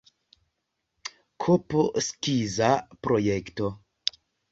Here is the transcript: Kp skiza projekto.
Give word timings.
Kp 1.43 1.75
skiza 2.05 2.71
projekto. 3.09 3.69